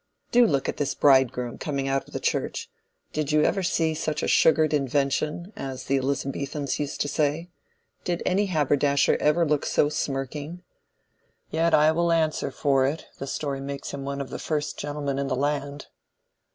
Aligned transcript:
"Do 0.31 0.47
look 0.47 0.67
at 0.67 0.77
this 0.77 0.95
bridegroom 0.95 1.59
coming 1.59 1.87
out 1.87 2.09
of 2.09 2.21
church: 2.23 2.71
did 3.13 3.31
you 3.31 3.43
ever 3.43 3.61
see 3.61 3.93
such 3.93 4.23
a 4.23 4.27
'sugared 4.27 4.73
invention'—as 4.73 5.83
the 5.83 5.97
Elizabethans 5.97 6.79
used 6.79 7.01
to 7.01 7.07
say? 7.07 7.51
Did 8.03 8.23
any 8.25 8.47
haberdasher 8.47 9.15
ever 9.17 9.47
look 9.47 9.63
so 9.63 9.89
smirking? 9.89 10.63
Yet 11.51 11.75
I 11.75 11.91
will 11.91 12.11
answer 12.11 12.49
for 12.49 12.87
it 12.87 13.05
the 13.19 13.27
story 13.27 13.61
makes 13.61 13.91
him 13.91 14.03
one 14.03 14.21
of 14.21 14.31
the 14.31 14.39
first 14.39 14.75
gentlemen 14.79 15.19
in 15.19 15.27
the 15.27 15.35
land." 15.35 15.85